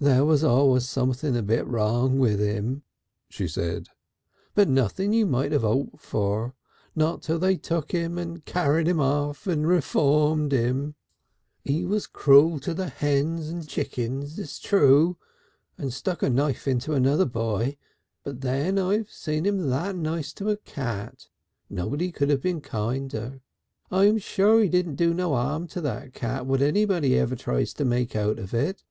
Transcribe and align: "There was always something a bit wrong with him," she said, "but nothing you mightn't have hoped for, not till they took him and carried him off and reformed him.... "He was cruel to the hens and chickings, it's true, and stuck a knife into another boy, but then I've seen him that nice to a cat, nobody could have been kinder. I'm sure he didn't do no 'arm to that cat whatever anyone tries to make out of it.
"There 0.00 0.24
was 0.24 0.42
always 0.42 0.88
something 0.88 1.36
a 1.36 1.42
bit 1.44 1.64
wrong 1.64 2.18
with 2.18 2.40
him," 2.40 2.82
she 3.28 3.46
said, 3.46 3.88
"but 4.52 4.68
nothing 4.68 5.12
you 5.12 5.26
mightn't 5.26 5.52
have 5.52 5.62
hoped 5.62 6.00
for, 6.00 6.56
not 6.96 7.22
till 7.22 7.38
they 7.38 7.54
took 7.56 7.92
him 7.92 8.18
and 8.18 8.44
carried 8.44 8.88
him 8.88 8.98
off 8.98 9.46
and 9.46 9.64
reformed 9.68 10.50
him.... 10.50 10.96
"He 11.62 11.84
was 11.84 12.08
cruel 12.08 12.58
to 12.58 12.74
the 12.74 12.88
hens 12.88 13.48
and 13.48 13.68
chickings, 13.68 14.40
it's 14.40 14.58
true, 14.58 15.18
and 15.78 15.92
stuck 15.92 16.24
a 16.24 16.28
knife 16.30 16.66
into 16.66 16.92
another 16.94 17.24
boy, 17.24 17.76
but 18.24 18.40
then 18.40 18.76
I've 18.76 19.12
seen 19.12 19.46
him 19.46 19.70
that 19.70 19.94
nice 19.94 20.32
to 20.32 20.48
a 20.50 20.56
cat, 20.56 21.28
nobody 21.68 22.10
could 22.10 22.28
have 22.28 22.42
been 22.42 22.60
kinder. 22.60 23.40
I'm 23.88 24.18
sure 24.18 24.60
he 24.60 24.68
didn't 24.68 24.96
do 24.96 25.14
no 25.14 25.34
'arm 25.34 25.68
to 25.68 25.80
that 25.82 26.12
cat 26.12 26.44
whatever 26.46 26.66
anyone 26.94 27.36
tries 27.36 27.72
to 27.74 27.84
make 27.84 28.16
out 28.16 28.40
of 28.40 28.52
it. 28.52 28.82